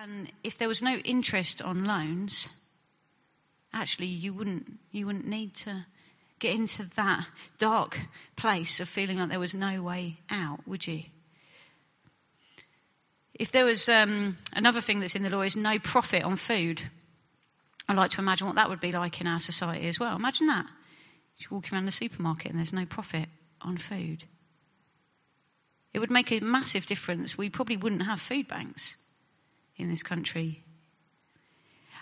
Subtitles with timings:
[0.00, 2.62] And if there was no interest on loans,
[3.72, 5.86] actually you wouldn't you wouldn't need to
[6.38, 7.26] get into that
[7.58, 7.98] dark
[8.36, 11.02] place of feeling like there was no way out, would you?
[13.34, 16.82] If there was um, another thing that's in the law is no profit on food,
[17.88, 20.14] I like to imagine what that would be like in our society as well.
[20.14, 20.66] Imagine that.
[21.38, 23.26] You're walking around the supermarket and there's no profit
[23.62, 24.24] on food.
[25.92, 27.36] It would make a massive difference.
[27.36, 29.04] We probably wouldn't have food banks
[29.78, 30.62] in this country.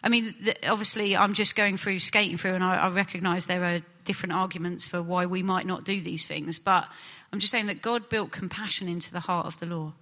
[0.02, 0.34] I mean,
[0.68, 4.86] obviously, I'm just going through, skating through, and I, I recognise there are different arguments
[4.86, 6.58] for why we might not do these things.
[6.58, 6.88] But
[7.32, 9.92] I'm just saying that God built compassion into the heart of the law.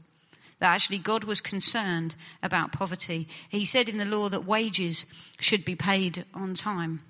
[0.60, 3.26] That actually God was concerned about poverty.
[3.48, 7.00] He said in the law that wages should be paid on time.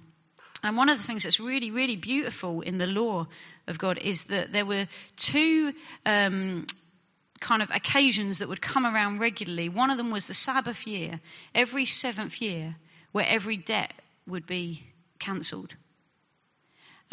[0.62, 3.26] And one of the things that's really, really beautiful in the law
[3.66, 4.86] of God is that there were
[5.16, 5.74] two
[6.06, 6.64] um,
[7.40, 9.68] kind of occasions that would come around regularly.
[9.68, 11.20] One of them was the Sabbath year,
[11.54, 12.76] every seventh year,
[13.12, 13.92] where every debt
[14.26, 14.84] would be
[15.18, 15.74] cancelled.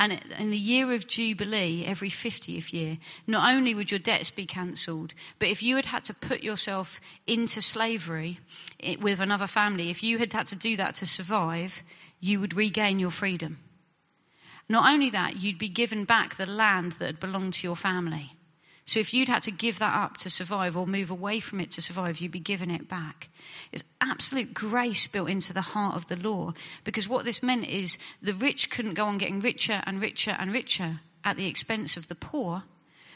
[0.01, 4.47] And in the year of Jubilee, every 50th year, not only would your debts be
[4.47, 8.39] cancelled, but if you had had to put yourself into slavery
[8.81, 11.83] eh, with another family, if you had had to do that to survive,
[12.19, 13.59] you would regain your freedom.
[14.67, 18.33] Not only that, you'd be given back the land that had belonged to your family.
[18.85, 21.71] So if you'd had to give that up to survive or move away from it
[21.71, 23.29] to survive, you'd be given it back.
[23.71, 27.99] It's absolute grace built into the heart of the law because what this meant is
[28.21, 32.07] the rich couldn't go on getting richer and richer and richer at the expense of
[32.07, 32.63] the poor,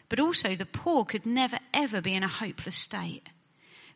[0.08, 3.24] but also the poor could never ever be in a hopeless state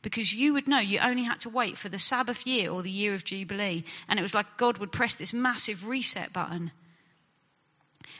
[0.01, 2.89] because you would know you only had to wait for the Sabbath year or the
[2.89, 3.83] year of Jubilee.
[4.07, 6.71] And it was like God would press this massive reset button.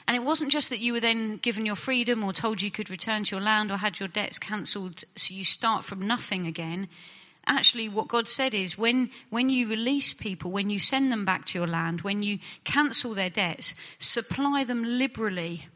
[0.06, 2.90] And it wasn't just that you were then given your freedom or told you could
[2.90, 6.88] return to your land or had your debts cancelled so you start from nothing again.
[7.46, 11.46] Actually, what God said is when, when you release people, when you send them back
[11.46, 15.66] to your land, when you cancel their debts, supply them liberally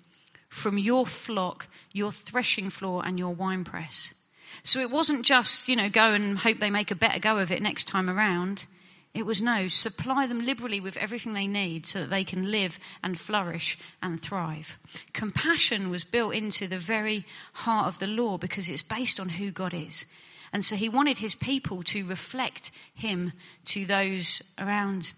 [0.48, 4.14] from your flock, your threshing floor, and your winepress.
[4.62, 7.50] So it wasn't just, you know, go and hope they make a better go of
[7.50, 8.66] it next time around.
[9.14, 12.80] It was no, supply them liberally with everything they need so that they can live
[13.00, 14.76] and flourish and thrive.
[15.12, 17.24] Compassion was built into the very
[17.54, 20.12] heart of the law because it's based on who God is.
[20.52, 23.32] And so he wanted his people to reflect him
[23.66, 25.12] to those around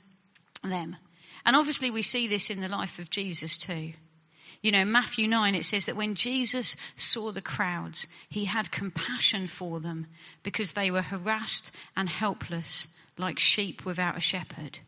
[0.62, 0.96] them.
[1.46, 3.94] And obviously, we see this in the life of Jesus too.
[4.62, 9.46] You know, Matthew 9, it says that when Jesus saw the crowds, he had compassion
[9.46, 10.06] for them
[10.42, 14.80] because they were harassed and helpless like sheep without a shepherd.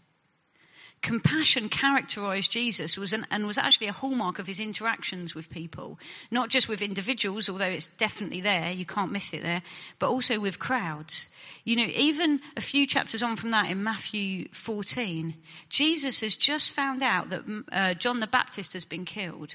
[1.01, 5.99] Compassion characterized Jesus was an, and was actually a hallmark of his interactions with people,
[6.31, 9.63] not just with individuals, although it's definitely there, you can't miss it there,
[10.01, 11.33] but also with crowds.
[11.65, 15.35] You know, even a few chapters on from that in Matthew 14,
[15.69, 19.55] Jesus has just found out that uh, John the Baptist has been killed.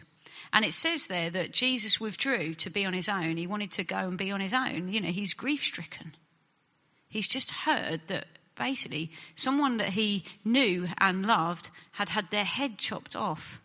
[0.53, 3.37] And it says there that Jesus withdrew to be on his own.
[3.37, 4.87] He wanted to go and be on his own.
[4.87, 6.15] You know, he's grief stricken.
[7.09, 8.27] He's just heard that
[8.63, 13.59] basically someone that he knew and loved had had their head chopped off.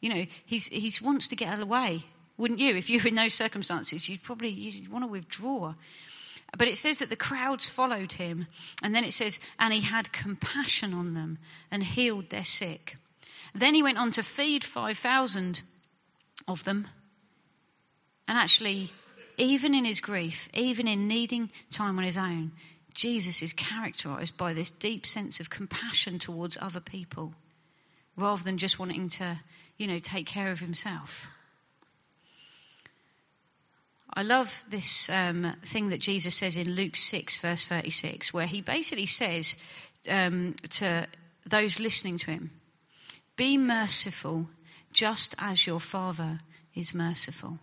[0.00, 2.04] You know, he's, he wants to get away,
[2.38, 2.74] wouldn't you?
[2.74, 5.74] If you were in those circumstances, you'd probably you'd want to withdraw.
[6.56, 8.46] But it says that the crowds followed him,
[8.82, 11.38] and then it says, and he had compassion on them
[11.70, 12.96] and healed their sick.
[13.54, 15.62] Then he went on to feed 5,000
[16.48, 16.88] of them.
[18.26, 18.90] And actually,
[19.36, 22.52] even in his grief, even in needing time on his own,
[22.94, 27.34] Jesus is characterized by this deep sense of compassion towards other people
[28.16, 29.38] rather than just wanting to,
[29.78, 31.28] you know, take care of himself.
[34.14, 38.60] I love this um, thing that Jesus says in Luke 6, verse 36, where he
[38.60, 39.62] basically says
[40.10, 41.06] um, to
[41.46, 42.50] those listening to him,
[43.36, 44.48] Be merciful
[44.92, 46.40] just as your Father
[46.74, 47.58] is merciful.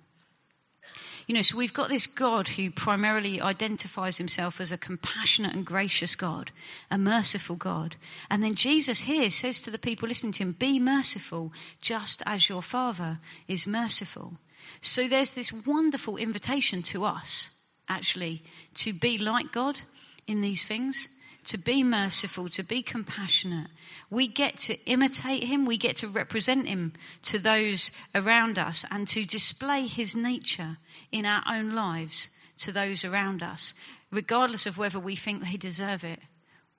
[1.29, 5.63] You know, so we've got this God who primarily identifies himself as a compassionate and
[5.63, 6.49] gracious God,
[6.89, 7.97] a merciful God.
[8.31, 12.49] And then Jesus here says to the people listening to him, Be merciful, just as
[12.49, 14.39] your Father is merciful.
[14.81, 18.41] So there's this wonderful invitation to us, actually,
[18.73, 19.81] to be like God
[20.25, 21.18] in these things
[21.49, 23.67] to be merciful, to be compassionate.
[24.11, 26.93] We get to imitate him, we get to represent him
[27.23, 30.77] to those around us, and to display his nature
[31.11, 33.73] in our own lives to those around us,
[34.11, 36.19] regardless of whether we think they deserve it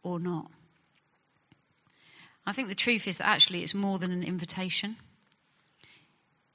[0.04, 0.52] or not.
[2.46, 4.96] I think the truth is that actually it's more than an invitation.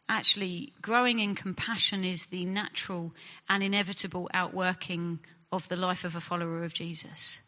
[0.08, 3.14] Actually, growing in compassion is the natural
[3.50, 5.20] and inevitable outworking
[5.52, 7.45] of the life of a follower of Jesus.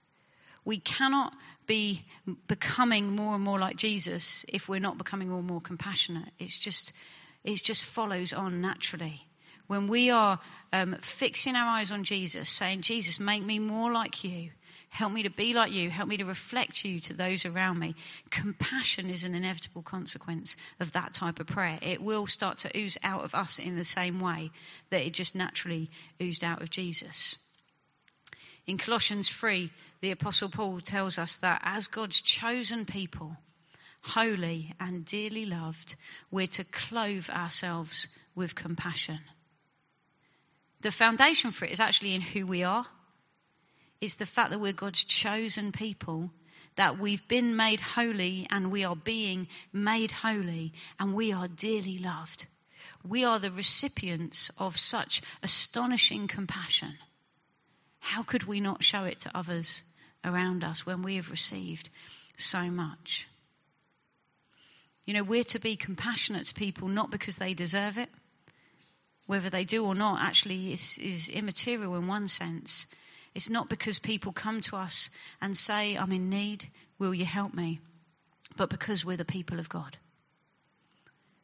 [0.67, 1.33] We cannot
[1.65, 2.03] be
[2.47, 6.27] becoming more and more like Jesus if we're not becoming more and more compassionate.
[6.39, 6.91] It's just,
[7.45, 9.27] it just follows on naturally.
[9.67, 10.39] When we are
[10.73, 14.49] um, fixing our eyes on Jesus, saying, Jesus, make me more like you,
[14.89, 15.89] Help me to be like you.
[15.89, 17.93] Help me to reflect you to those around me.
[18.29, 21.77] Compassion is an inevitable consequence of that type of prayer.
[21.81, 24.49] It will start to ooze out of us in the same way
[24.89, 25.91] that it just naturally
[26.21, 27.46] oozed out of Jesus.
[28.67, 29.71] In Colossians 3,
[30.01, 33.37] the Apostle Paul tells us that as God's chosen people,
[34.03, 35.95] holy and dearly loved,
[36.29, 39.19] we're to clothe ourselves with compassion.
[40.81, 42.85] The foundation for it is actually in who we are
[43.99, 46.31] it's the fact that we're God's chosen people,
[46.75, 51.97] that we've been made holy and we are being made holy and we are dearly
[51.97, 52.45] loved.
[53.03, 56.97] We are the recipients of such astonishing compassion.
[58.07, 59.83] How could we not show it to others
[60.23, 61.89] around us when we have received
[62.37, 63.27] so much?
[65.05, 68.07] You know, we're to be compassionate to people not because they deserve it.
[69.25, 72.87] Whether they do or not actually is, is immaterial in one sense.
[73.35, 75.09] It's not because people come to us
[75.41, 77.81] and say, I'm in need, will you help me?
[78.55, 79.97] But because we're the people of God.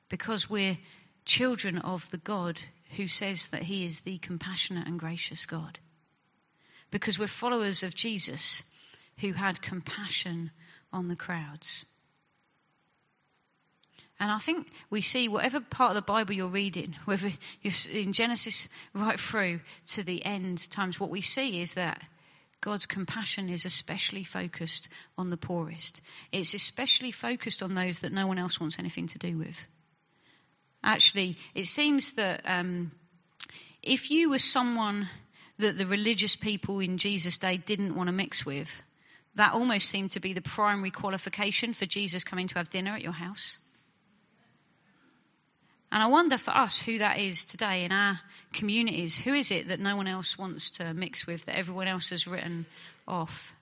[0.07, 0.77] Because we're
[1.25, 2.61] children of the God
[2.95, 5.79] who says that he is the compassionate and gracious God.
[6.93, 8.71] Because we're followers of Jesus
[9.19, 10.51] who had compassion
[10.93, 11.85] on the crowds.
[14.19, 17.29] And I think we see whatever part of the Bible you're reading, whether
[17.63, 22.03] you're in Genesis right through to the end times, what we see is that
[22.61, 24.87] God's compassion is especially focused
[25.17, 25.99] on the poorest.
[26.31, 29.65] It's especially focused on those that no one else wants anything to do with.
[30.83, 32.91] Actually, it seems that um,
[33.81, 35.09] if you were someone
[35.57, 38.81] that the religious people in Jesus' day didn't want to mix with,
[39.35, 43.01] that almost seemed to be the primary qualification for Jesus coming to have dinner at
[43.01, 43.59] your house.
[45.91, 48.19] And I wonder for us who that is today in our
[48.51, 49.19] communities.
[49.19, 52.27] Who is it that no one else wants to mix with, that everyone else has
[52.27, 52.65] written
[53.07, 53.55] off?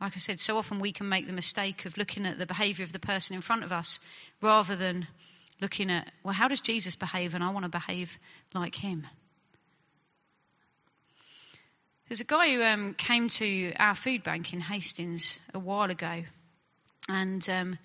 [0.00, 2.84] Like I said, so often we can make the mistake of looking at the behavior
[2.84, 4.00] of the person in front of us
[4.40, 5.06] rather than
[5.60, 7.32] looking at, well, how does Jesus behave?
[7.34, 8.18] And I want to behave
[8.52, 9.06] like him.
[12.10, 16.24] There's a guy who um, came to our food bank in Hastings a while ago,
[17.08, 17.78] and um,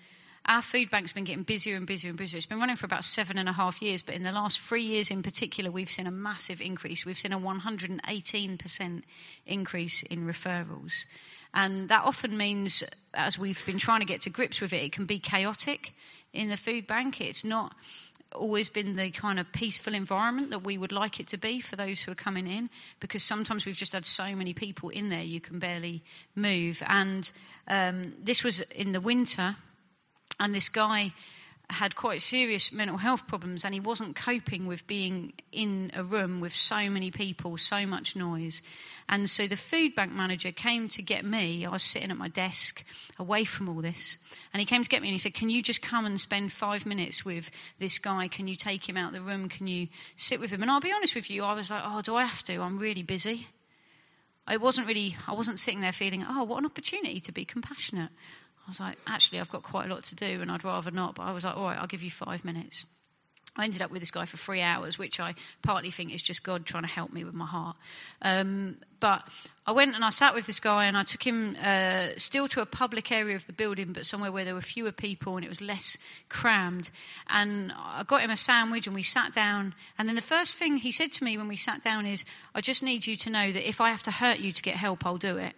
[0.46, 2.38] our food bank's been getting busier and busier and busier.
[2.38, 4.82] It's been running for about seven and a half years, but in the last three
[4.82, 7.06] years in particular, we've seen a massive increase.
[7.06, 9.02] We've seen a 118%
[9.46, 11.06] increase in referrals.
[11.54, 12.82] And that often means,
[13.14, 15.92] as we've been trying to get to grips with it, it can be chaotic
[16.32, 17.20] in the food bank.
[17.20, 17.76] It's not
[18.34, 21.76] always been the kind of peaceful environment that we would like it to be for
[21.76, 22.68] those who are coming in
[23.00, 26.02] because sometimes we've just had so many people in there you can barely
[26.34, 26.82] move.
[26.88, 27.30] And
[27.68, 29.56] um, this was in the winter
[30.38, 31.12] and this guy
[31.68, 36.40] had quite serious mental health problems and he wasn't coping with being in a room
[36.40, 38.62] with so many people, so much noise.
[39.08, 41.66] And so the food bank manager came to get me.
[41.66, 42.86] I was sitting at my desk
[43.18, 44.18] away from all this.
[44.52, 46.52] And he came to get me and he said, Can you just come and spend
[46.52, 48.28] five minutes with this guy?
[48.28, 49.48] Can you take him out of the room?
[49.48, 50.62] Can you sit with him?
[50.62, 52.60] And I'll be honest with you, I was like, Oh, do I have to?
[52.60, 53.48] I'm really busy.
[54.46, 58.10] I wasn't really, I wasn't sitting there feeling, Oh, what an opportunity to be compassionate.
[58.66, 61.14] I was like, actually, I've got quite a lot to do and I'd rather not.
[61.14, 62.86] But I was like, all right, I'll give you five minutes.
[63.56, 66.42] I ended up with this guy for three hours, which I partly think is just
[66.42, 67.76] God trying to help me with my heart.
[68.20, 69.26] Um, but
[69.66, 72.60] I went and I sat with this guy and I took him uh, still to
[72.60, 75.48] a public area of the building, but somewhere where there were fewer people and it
[75.48, 75.96] was less
[76.28, 76.90] crammed.
[77.30, 79.74] And I got him a sandwich and we sat down.
[79.96, 82.60] And then the first thing he said to me when we sat down is, I
[82.60, 85.06] just need you to know that if I have to hurt you to get help,
[85.06, 85.54] I'll do it.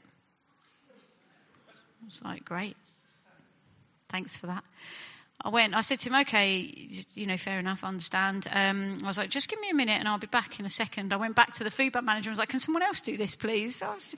[2.00, 2.76] I was like, great.
[4.08, 4.64] Thanks for that.
[5.40, 6.68] I went, I said to him, okay,
[7.14, 8.48] you know, fair enough, I understand.
[8.52, 10.68] Um, I was like, just give me a minute and I'll be back in a
[10.68, 11.12] second.
[11.12, 13.16] I went back to the food bank manager and was like, can someone else do
[13.16, 13.80] this, please?
[13.80, 14.16] I was,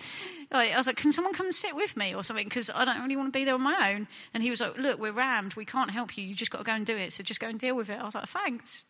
[0.50, 2.46] like, I was like, can someone come and sit with me or something?
[2.46, 4.08] Because I don't really want to be there on my own.
[4.32, 5.54] And he was like, look, we're rammed.
[5.54, 6.24] We can't help you.
[6.24, 7.12] You just got to go and do it.
[7.12, 8.00] So just go and deal with it.
[8.00, 8.84] I was like, thanks.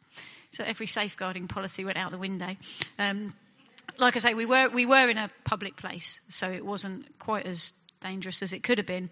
[0.53, 2.55] So every safeguarding policy went out the window.
[2.97, 3.35] Um,
[3.99, 7.45] like I say, we were, we were in a public place, so it wasn't quite
[7.45, 9.11] as dangerous as it could have been.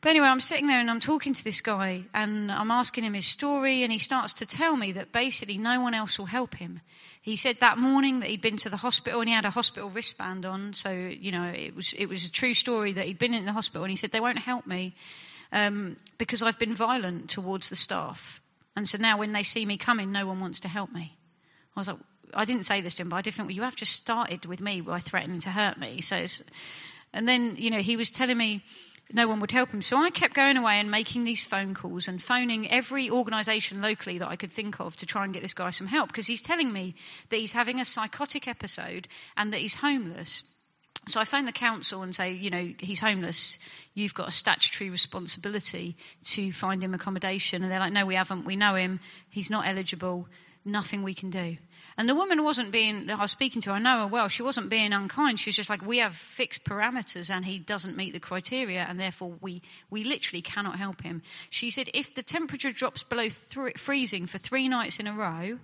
[0.00, 3.14] But anyway, I'm sitting there and I'm talking to this guy and I'm asking him
[3.14, 6.56] his story, and he starts to tell me that basically no one else will help
[6.56, 6.80] him.
[7.20, 9.90] He said that morning that he'd been to the hospital and he had a hospital
[9.90, 13.34] wristband on, so you know it was it was a true story that he'd been
[13.34, 14.94] in the hospital, and he said they won't help me
[15.52, 18.40] um, because I've been violent towards the staff,
[18.76, 21.16] and so now when they see me coming, no one wants to help me.
[21.76, 21.98] I was like,
[22.34, 24.46] I didn't say this to him, but I did think, well, you have just started
[24.46, 26.00] with me by threatening to hurt me.
[26.00, 26.24] So
[27.12, 28.62] and then, you know, he was telling me
[29.12, 29.82] no one would help him.
[29.82, 34.18] So I kept going away and making these phone calls and phoning every organisation locally
[34.18, 36.42] that I could think of to try and get this guy some help because he's
[36.42, 36.94] telling me
[37.30, 40.54] that he's having a psychotic episode and that he's homeless.
[41.06, 43.58] So I phone the council and say, you know, he's homeless.
[43.94, 47.62] You've got a statutory responsibility to find him accommodation.
[47.62, 48.44] And they're like, no, we haven't.
[48.44, 49.00] We know him.
[49.30, 50.28] He's not eligible.
[50.66, 51.56] Nothing we can do.
[51.98, 54.44] And the woman wasn't being, I was speaking to, her, I know her well, she
[54.44, 55.40] wasn't being unkind.
[55.40, 59.00] She was just like, we have fixed parameters and he doesn't meet the criteria and
[59.00, 61.22] therefore we, we literally cannot help him.
[61.50, 65.58] She said, if the temperature drops below th- freezing for three nights in a row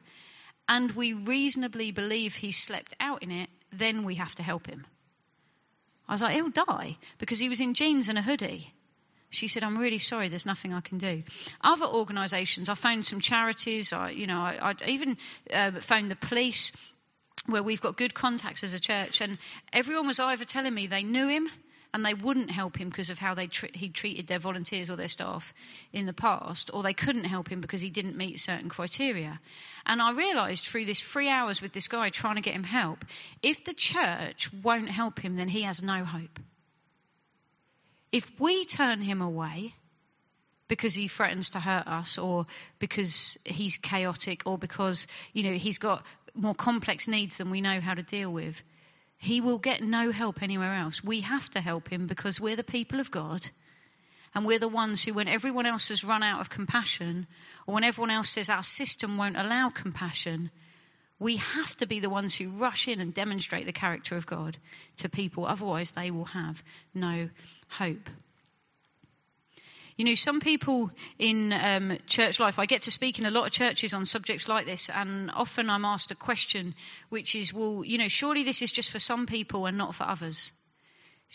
[0.68, 4.86] and we reasonably believe he slept out in it, then we have to help him.
[6.08, 8.74] I was like, he'll die because he was in jeans and a hoodie.
[9.34, 11.22] She said, I'm really sorry, there's nothing I can do.
[11.62, 15.16] Other organisations, I found some charities, I, you know, I, I even
[15.52, 16.72] uh, found the police
[17.46, 19.38] where we've got good contacts as a church, and
[19.72, 21.48] everyone was either telling me they knew him
[21.92, 24.96] and they wouldn't help him because of how they tr- he treated their volunteers or
[24.96, 25.54] their staff
[25.92, 29.40] in the past, or they couldn't help him because he didn't meet certain criteria.
[29.86, 33.04] And I realised through this three hours with this guy trying to get him help,
[33.42, 36.40] if the church won't help him, then he has no hope.
[38.14, 39.74] If we turn him away,
[40.68, 42.46] because he threatens to hurt us or
[42.78, 47.80] because he's chaotic or because you know he's got more complex needs than we know
[47.80, 48.62] how to deal with
[49.24, 51.02] he will get no help anywhere else.
[51.02, 53.48] We have to help him because we're the people of God.
[54.34, 57.26] And we're the ones who, when everyone else has run out of compassion,
[57.66, 60.50] or when everyone else says our system won't allow compassion,
[61.24, 64.58] we have to be the ones who rush in and demonstrate the character of God
[64.98, 65.46] to people.
[65.46, 66.62] Otherwise, they will have
[66.92, 67.30] no
[67.78, 68.10] hope.
[69.96, 73.46] You know, some people in um, church life, I get to speak in a lot
[73.46, 76.74] of churches on subjects like this, and often I'm asked a question,
[77.08, 80.04] which is, well, you know, surely this is just for some people and not for
[80.04, 80.52] others.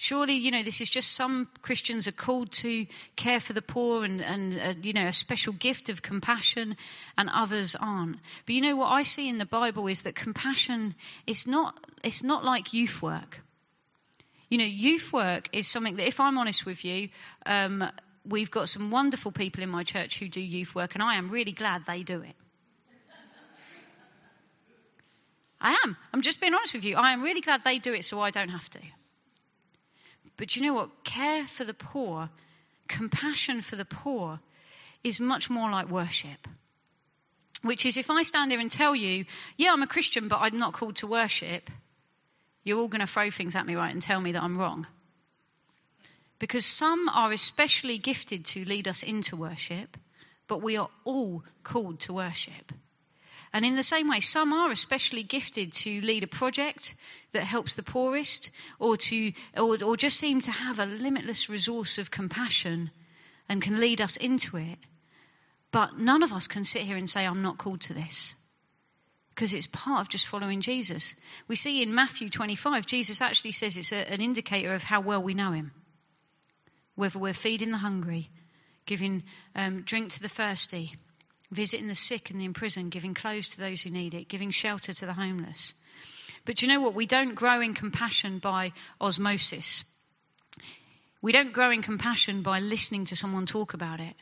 [0.01, 2.85] Surely, you know, this is just some Christians are called to
[3.17, 6.77] care for the poor and, and uh, you know, a special gift of compassion,
[7.17, 8.15] and others aren't.
[8.45, 10.95] But you know, what I see in the Bible is that compassion
[11.27, 13.41] is not, it's not like youth work.
[14.49, 17.09] You know, youth work is something that, if I'm honest with you,
[17.45, 17.83] um,
[18.25, 21.27] we've got some wonderful people in my church who do youth work, and I am
[21.27, 22.37] really glad they do it.
[25.59, 25.97] I am.
[26.13, 26.95] I'm just being honest with you.
[26.95, 28.79] I am really glad they do it so I don't have to.
[30.39, 31.03] But you know what?
[31.03, 32.29] Care for the poor,
[32.87, 34.39] compassion for the poor,
[35.03, 36.47] is much more like worship.
[37.61, 39.25] Which is if I stand here and tell you,
[39.57, 41.69] yeah, I'm a Christian, but I'm not called to worship,
[42.63, 44.87] you're all going to throw things at me, right, and tell me that I'm wrong
[46.39, 49.97] because some are especially gifted to lead us into worship,
[50.47, 52.71] but we are all called to worship.
[53.53, 56.95] And in the same way, some are especially gifted to lead a project
[57.31, 61.97] that helps the poorest or to, or, or just seem to have a limitless resource
[61.97, 62.91] of compassion
[63.47, 64.77] and can lead us into it.
[65.71, 68.35] But none of us can sit here and say, I'm not called to this.
[69.33, 71.15] Because it's part of just following Jesus.
[71.47, 75.21] We see in Matthew 25, Jesus actually says it's a, an indicator of how well
[75.21, 75.71] we know him
[76.99, 78.29] whether we're feeding the hungry,
[78.85, 79.23] giving
[79.55, 80.95] um, drink to the thirsty,
[81.51, 84.93] visiting the sick and the imprisoned, giving clothes to those who need it, giving shelter
[84.93, 85.73] to the homeless.
[86.45, 86.95] But you know what?
[86.95, 89.83] We don't grow in compassion by osmosis.
[91.21, 94.15] We don't grow in compassion by listening to someone talk about it.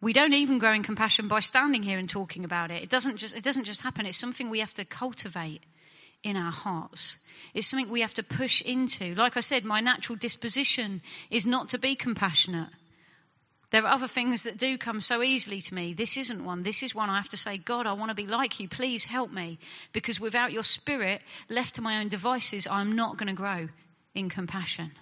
[0.00, 2.82] We don't even grow in compassion by standing here and talking about it.
[2.82, 4.06] It doesn't just, it doesn't just happen.
[4.06, 5.64] It's something we have to cultivate
[6.22, 7.18] in our hearts.
[7.52, 9.14] It's something we have to push into.
[9.14, 12.68] Like I said, my natural disposition is not to be compassionate.
[13.70, 15.92] There are other things that do come so easily to me.
[15.92, 16.62] This isn't one.
[16.62, 18.66] This is one I have to say, God, I want to be like you.
[18.66, 19.58] Please help me.
[19.92, 21.20] Because without your spirit,
[21.50, 23.68] left to my own devices, I'm not going to grow
[24.14, 24.92] in compassion.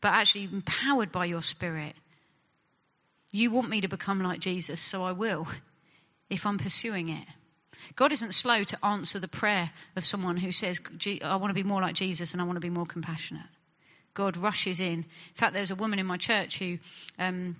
[0.00, 1.94] But actually, empowered by your spirit,
[3.30, 5.46] you want me to become like Jesus, so I will
[6.30, 7.26] if I'm pursuing it.
[7.94, 10.80] God isn't slow to answer the prayer of someone who says,
[11.22, 13.46] I want to be more like Jesus and I want to be more compassionate.
[14.18, 14.98] God rushes in.
[14.98, 16.78] In fact, there's a woman in my church who
[17.20, 17.54] um,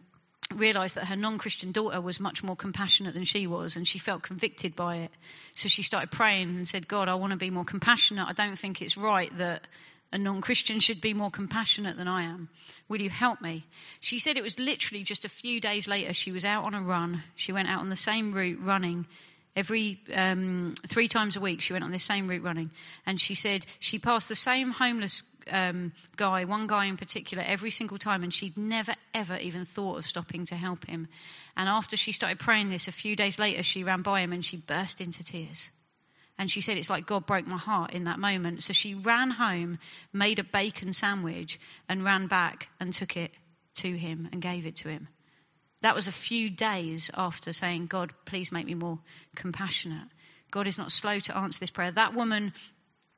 [0.52, 4.00] realized that her non Christian daughter was much more compassionate than she was, and she
[4.00, 5.12] felt convicted by it.
[5.54, 8.26] So she started praying and said, God, I want to be more compassionate.
[8.26, 9.68] I don't think it's right that
[10.12, 12.48] a non Christian should be more compassionate than I am.
[12.88, 13.64] Will you help me?
[14.00, 16.12] She said it was literally just a few days later.
[16.12, 17.22] She was out on a run.
[17.36, 19.06] She went out on the same route running.
[19.58, 22.70] Every um, three times a week, she went on this same route running.
[23.04, 27.72] And she said she passed the same homeless um, guy, one guy in particular, every
[27.72, 28.22] single time.
[28.22, 31.08] And she'd never, ever even thought of stopping to help him.
[31.56, 34.44] And after she started praying this, a few days later, she ran by him and
[34.44, 35.72] she burst into tears.
[36.38, 38.62] And she said, It's like God broke my heart in that moment.
[38.62, 39.80] So she ran home,
[40.12, 43.32] made a bacon sandwich, and ran back and took it
[43.74, 45.08] to him and gave it to him.
[45.80, 48.98] That was a few days after saying, God, please make me more
[49.34, 50.08] compassionate.
[50.50, 51.90] God is not slow to answer this prayer.
[51.90, 52.52] That woman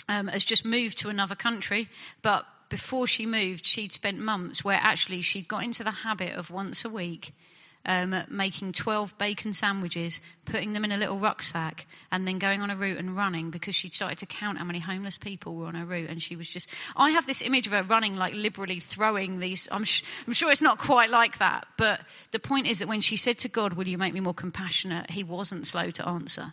[0.08, 1.88] um, has just moved to another country,
[2.22, 6.50] but before she moved, she'd spent months where actually she'd got into the habit of
[6.50, 7.32] once a week
[7.86, 12.70] um, making 12 bacon sandwiches, putting them in a little rucksack, and then going on
[12.70, 15.74] a route and running because she'd started to count how many homeless people were on
[15.74, 16.10] her route.
[16.10, 19.68] And she was just, I have this image of her running, like liberally throwing these.
[19.72, 21.66] I'm, sh- I'm sure it's not quite like that.
[21.76, 22.00] But
[22.32, 25.10] the point is that when she said to God, Will you make me more compassionate?
[25.10, 26.52] He wasn't slow to answer.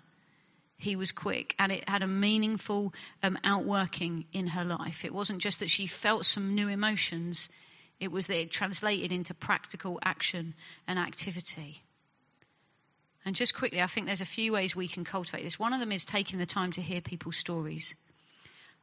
[0.80, 2.94] He was quick, and it had a meaningful
[3.24, 5.04] um, outworking in her life.
[5.04, 7.50] It wasn't just that she felt some new emotions,
[8.00, 10.54] it was that it translated into practical action
[10.88, 11.82] and activity.
[13.26, 15.60] And just quickly, I think there's a few ways we can cultivate this.
[15.60, 17.96] One of them is taking the time to hear people's stories.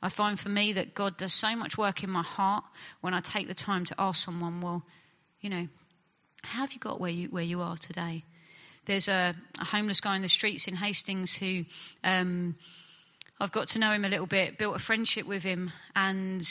[0.03, 2.65] I find for me that God does so much work in my heart
[3.01, 4.83] when I take the time to ask someone, well,
[5.41, 5.69] you know,
[6.43, 8.25] how have you got where you, where you are today?
[8.85, 11.65] There's a, a homeless guy in the streets in Hastings who
[12.03, 12.57] um,
[13.41, 16.47] I've got to know him a little bit, built a friendship with him, and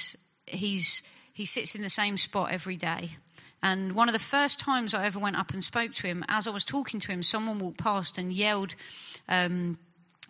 [0.48, 3.18] he's he sits in the same spot every day.
[3.62, 6.48] And one of the first times I ever went up and spoke to him, as
[6.48, 8.76] I was talking to him, someone walked past and yelled
[9.28, 9.78] um,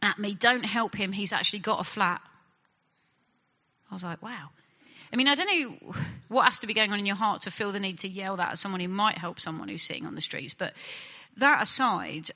[0.01, 2.21] at me, Don't help him, he's actually got a flat.
[3.91, 4.49] I was like, Wow.
[5.11, 5.93] I mean, I don't know
[6.27, 8.35] what has to be going on in your heart to feel the need to yell
[8.37, 10.55] that at someone who might help someone who's sitting on the streets.
[10.55, 10.73] But
[11.37, 12.31] that aside,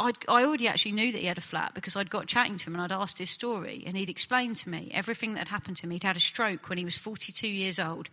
[0.00, 2.66] I'd, i already actually knew that he had a flat because I'd got chatting to
[2.66, 5.76] him and I'd asked his story and he'd explained to me everything that had happened
[5.76, 5.90] to him.
[5.90, 8.08] He'd had a stroke when he was 42 years old.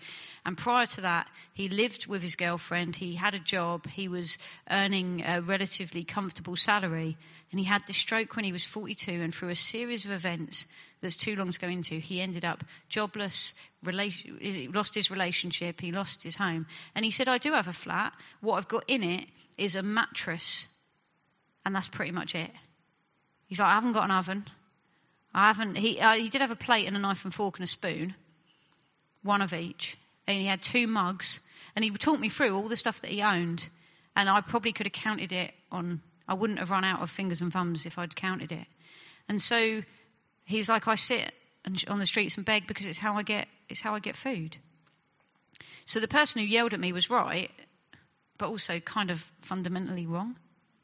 [0.46, 2.98] And prior to that, he lived with his girlfriend.
[2.98, 3.88] He had a job.
[3.88, 4.38] He was
[4.70, 7.16] earning a relatively comfortable salary.
[7.52, 9.12] And he had this stroke when he was 42.
[9.12, 10.68] And through a series of events
[11.00, 15.94] that's too long to go into, he ended up jobless, relation, lost his relationship, he
[15.94, 16.66] lost his home.
[16.96, 18.12] And he said, I do have a flat.
[18.42, 20.74] What I've got in it is a mattress
[21.68, 22.50] and that's pretty much it.
[23.46, 24.46] He's like, I haven't got an oven.
[25.34, 25.78] I haven't.
[25.78, 28.16] He, uh, he did have a plate and a knife and fork and a spoon,
[29.22, 29.98] one of each.
[30.26, 31.46] And he had two mugs.
[31.76, 33.68] And he taught me through all the stuff that he owned.
[34.16, 37.42] And I probably could have counted it on, I wouldn't have run out of fingers
[37.42, 38.68] and thumbs if I'd counted it.
[39.28, 39.84] And so
[40.46, 41.34] he's like, I sit
[41.90, 44.56] on the streets and beg because it's how I get, it's how I get food.
[45.84, 47.52] So the person who yelled at me was right,
[48.38, 50.38] but also kind of fundamentally wrong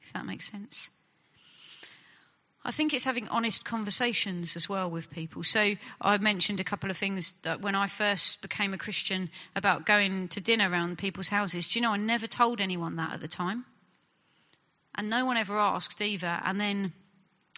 [0.04, 0.92] if that makes sense.
[2.66, 5.44] I think it's having honest conversations as well with people.
[5.44, 9.86] So I mentioned a couple of things that when I first became a Christian about
[9.86, 11.68] going to dinner around people's houses.
[11.68, 13.66] Do you know, I never told anyone that at the time.
[14.96, 16.40] And no one ever asked either.
[16.46, 16.94] And then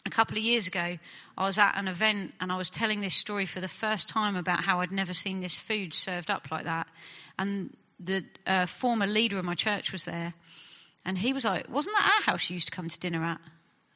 [0.07, 0.97] a couple of years ago,
[1.37, 4.35] I was at an event and I was telling this story for the first time
[4.35, 6.87] about how I'd never seen this food served up like that.
[7.37, 10.33] And the uh, former leader of my church was there.
[11.05, 13.39] And he was like, Wasn't that our house you used to come to dinner at?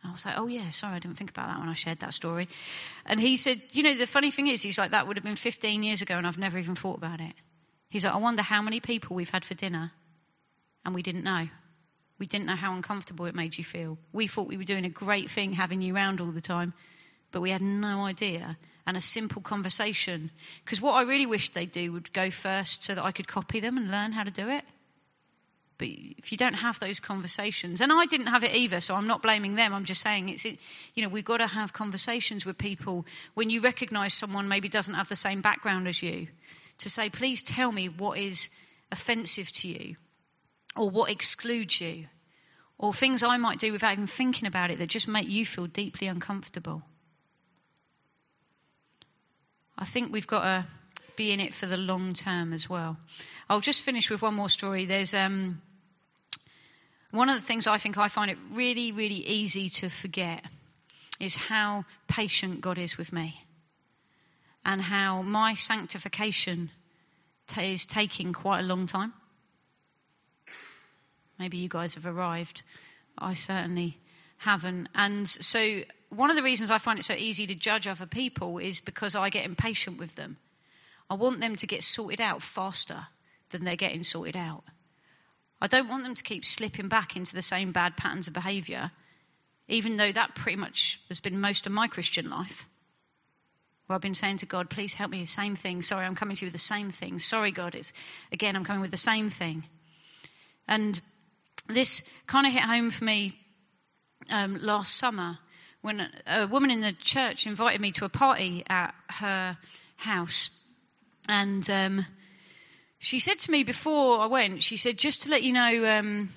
[0.04, 2.14] I was like, oh, yeah, sorry, I didn't think about that when I shared that
[2.14, 2.48] story.
[3.06, 5.36] And he said, you know, the funny thing is, he's like, that would have been
[5.36, 7.34] 15 years ago and I've never even thought about it.
[7.90, 9.92] He's like, I wonder how many people we've had for dinner
[10.86, 11.50] and we didn't know.
[12.18, 13.98] We didn't know how uncomfortable it made you feel.
[14.14, 16.74] We thought we were doing a great thing having you around all the time,
[17.32, 18.58] but we had no idea.
[18.86, 20.32] And a simple conversation.
[20.66, 23.60] Because what I really wish they'd do would go first so that I could copy
[23.60, 24.64] them and learn how to do it.
[25.80, 25.88] But
[26.18, 29.24] if you don't have those conversations, and I didn't have it either, so I'm not
[29.24, 29.74] blaming them.
[29.74, 33.62] I'm just saying it's, you know, we've got to have conversations with people when you
[33.62, 36.28] recognize someone maybe doesn't have the same background as you
[36.80, 38.50] to say, please tell me what is
[38.92, 39.96] offensive to you
[40.76, 42.08] or what excludes you
[42.78, 45.68] or things I might do without even thinking about it that just make you feel
[45.68, 46.84] deeply uncomfortable.
[49.78, 50.66] I think we've got to
[51.16, 52.98] be in it for the long term as well.
[53.50, 54.86] I'll just finish with one more story.
[54.86, 55.62] There's um,
[57.12, 60.46] one of the things I think I find it really, really easy to forget
[61.20, 63.46] is how patient God is with me
[64.64, 66.70] and how my sanctification
[67.48, 69.14] t- is taking quite a long time.
[71.40, 72.64] Maybe you guys have arrived.
[73.18, 73.98] I certainly
[74.40, 74.90] haven't.
[74.94, 78.58] And so, one of the reasons I find it so easy to judge other people
[78.58, 80.38] is because I get impatient with them.
[81.10, 83.08] I want them to get sorted out faster
[83.50, 84.64] than they're getting sorted out.
[85.62, 88.92] I don't want them to keep slipping back into the same bad patterns of behavior,
[89.68, 92.68] even though that pretty much has been most of my Christian life.
[93.88, 95.82] Where I've been saying to God, please help me, same thing.
[95.82, 97.20] Sorry, I'm coming to you with the same thing.
[97.20, 97.92] Sorry, God, it's
[98.32, 99.64] again, I'm coming with the same thing.
[100.68, 101.02] And
[101.68, 103.34] this kind of hit home for me
[104.32, 105.40] um, last summer
[105.82, 109.58] when a woman in the church invited me to a party at her
[109.98, 110.64] house.
[111.28, 112.06] And um,
[113.00, 116.30] she said to me before I went, she said, just to let you know, um,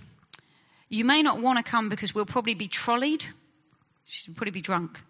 [0.88, 3.27] you may not want to come because we'll probably be trolleyed.
[4.05, 5.01] She'll probably be drunk.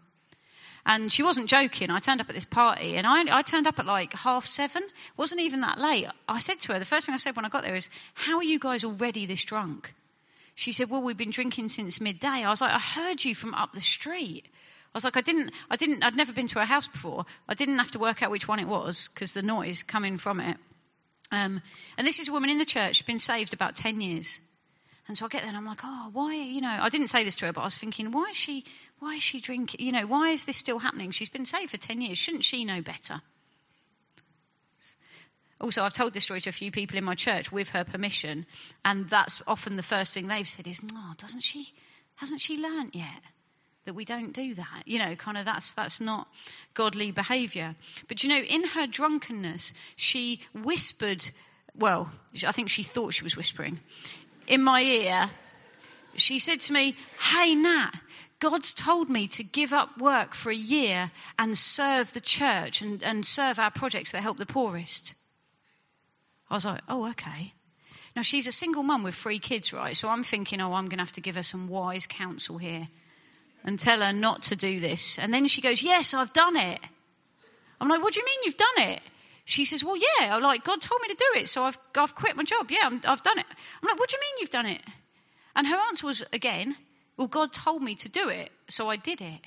[0.84, 1.90] And she wasn't joking.
[1.90, 4.82] I turned up at this party and I, I, turned up at like half seven.
[4.82, 6.06] It wasn't even that late.
[6.28, 8.38] I said to her, the first thing I said when I got there is, How
[8.38, 9.94] are you guys already this drunk?
[10.54, 12.26] She said, Well, we've been drinking since midday.
[12.44, 14.46] I was like, I heard you from up the street.
[14.46, 17.26] I was like, I didn't, I didn't, I'd never been to a house before.
[17.48, 20.40] I didn't have to work out which one it was because the noise coming from
[20.40, 20.56] it.
[21.32, 21.62] Um,
[21.96, 24.40] and this is a woman in the church, been saved about 10 years.
[25.08, 27.24] And so I get there and I'm like, oh, why, you know, I didn't say
[27.24, 28.64] this to her, but I was thinking, why is she,
[29.00, 29.84] why is she drinking?
[29.84, 31.10] You know, why is this still happening?
[31.10, 32.18] She's been saved for 10 years.
[32.18, 33.20] Shouldn't she know better?
[35.60, 38.46] Also, I've told this story to a few people in my church with her permission,
[38.84, 41.72] and that's often the first thing they've said is, "No, doesn't she?
[42.16, 43.22] Hasn't she learnt yet
[43.84, 44.82] that we don't do that?
[44.86, 46.28] You know, kind of that's that's not
[46.74, 47.74] godly behavior.
[48.08, 51.30] But you know, in her drunkenness, she whispered.
[51.74, 52.10] Well,
[52.46, 53.80] I think she thought she was whispering
[54.46, 55.30] in my ear.
[56.14, 56.94] She said to me,
[57.32, 57.92] "Hey, Nat,
[58.42, 63.00] God's told me to give up work for a year and serve the church and,
[63.00, 65.14] and serve our projects that help the poorest.
[66.50, 67.52] I was like, oh, okay.
[68.16, 69.96] Now, she's a single mum with three kids, right?
[69.96, 72.88] So I'm thinking, oh, I'm going to have to give her some wise counsel here
[73.64, 75.18] and tell her not to do this.
[75.18, 76.80] And then she goes, yes, I've done it.
[77.80, 79.00] I'm like, what do you mean you've done it?
[79.44, 82.14] She says, well, yeah, I'm like God told me to do it, so I've, I've
[82.14, 82.70] quit my job.
[82.70, 83.46] Yeah, i have done it.
[83.82, 84.82] I'm like, what do you mean you've done it?
[85.56, 86.76] And her answer was, again,
[87.16, 89.40] well, God told me to do it, so I did it.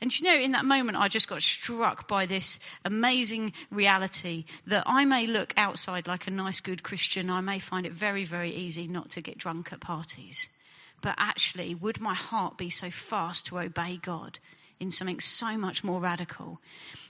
[0.00, 4.84] And you know, in that moment, I just got struck by this amazing reality that
[4.86, 7.28] I may look outside like a nice, good Christian.
[7.28, 10.48] I may find it very, very easy not to get drunk at parties.
[11.00, 14.38] But actually, would my heart be so fast to obey God
[14.78, 16.60] in something so much more radical?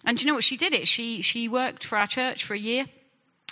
[0.05, 0.45] And do you know what?
[0.45, 0.89] She did it.
[0.89, 2.87] She, she worked for our church for a year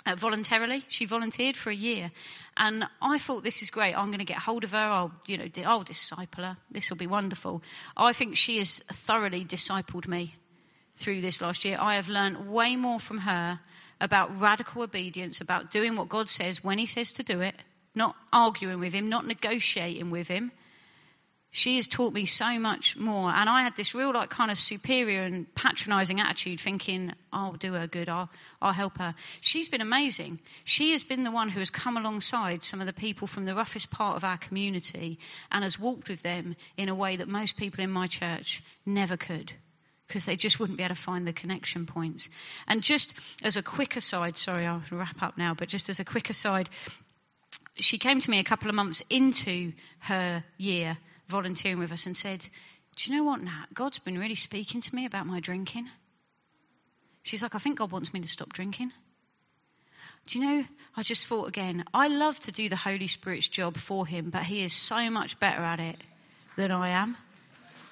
[0.05, 0.83] uh, voluntarily.
[0.87, 2.11] She volunteered for a year,
[2.57, 3.97] and I thought this is great.
[3.97, 4.77] I'm going to get hold of her.
[4.77, 6.57] I'll, you know, I'll disciple her.
[6.71, 7.61] This will be wonderful.
[7.97, 10.35] I think she has thoroughly discipled me
[10.95, 11.77] through this last year.
[11.79, 13.59] I have learned way more from her
[14.01, 17.55] about radical obedience, about doing what God says when He says to do it,
[17.95, 20.51] not arguing with Him, not negotiating with Him,
[21.51, 23.31] she has taught me so much more.
[23.31, 27.73] And I had this real, like, kind of superior and patronizing attitude, thinking, I'll do
[27.73, 28.29] her good, I'll,
[28.61, 29.15] I'll help her.
[29.41, 30.39] She's been amazing.
[30.63, 33.55] She has been the one who has come alongside some of the people from the
[33.55, 35.17] roughest part of our community
[35.51, 39.17] and has walked with them in a way that most people in my church never
[39.17, 39.53] could.
[40.07, 42.29] Because they just wouldn't be able to find the connection points.
[42.67, 46.05] And just as a quick aside, sorry, I'll wrap up now, but just as a
[46.05, 46.69] quick aside,
[47.79, 52.17] she came to me a couple of months into her year volunteering with us and
[52.17, 52.47] said,
[52.95, 53.67] Do you know what, Nat?
[53.73, 55.89] God's been really speaking to me about my drinking.
[57.23, 58.91] She's like, I think God wants me to stop drinking.
[60.25, 60.65] Do you know,
[60.95, 64.43] I just thought again, I love to do the Holy Spirit's job for him, but
[64.43, 65.97] he is so much better at it
[66.55, 67.17] than I am.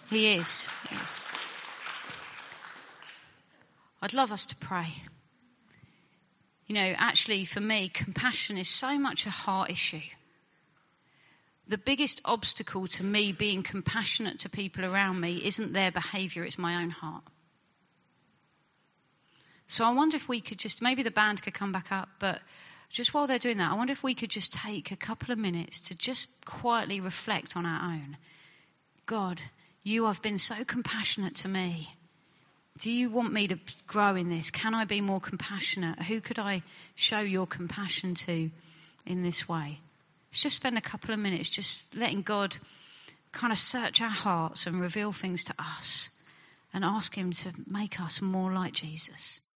[0.10, 0.69] He is.
[0.89, 1.19] He is.
[4.02, 4.93] I'd love us to pray.
[6.68, 10.02] You know, actually, for me, compassion is so much a heart issue
[11.68, 16.58] the biggest obstacle to me being compassionate to people around me isn't their behavior, it's
[16.58, 17.24] my own heart.
[19.66, 22.40] So I wonder if we could just, maybe the band could come back up, but
[22.90, 25.38] just while they're doing that, I wonder if we could just take a couple of
[25.38, 28.16] minutes to just quietly reflect on our own.
[29.06, 29.42] God,
[29.84, 31.97] you have been so compassionate to me.
[32.78, 34.52] Do you want me to grow in this?
[34.52, 36.04] Can I be more compassionate?
[36.04, 36.62] Who could I
[36.96, 38.52] show your compassion to
[39.06, 39.80] in this way?
[40.30, 42.58] Let's just spend a couple of minutes just letting God
[43.32, 46.22] kind of search our hearts and reveal things to us
[46.74, 49.42] and ask Him to make us more like Jesus.